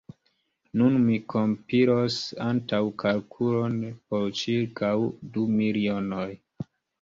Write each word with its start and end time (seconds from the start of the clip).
Nun 0.81 0.95
mi 1.01 1.17
kompilos 1.33 2.17
antaŭkalkulon 2.45 3.77
por 4.15 4.25
ĉirkaŭ 4.41 4.91
du 5.37 5.45
milionoj. 5.61 6.27